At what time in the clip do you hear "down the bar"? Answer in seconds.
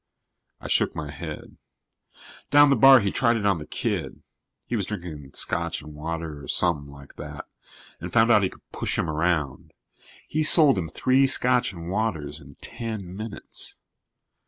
2.49-3.01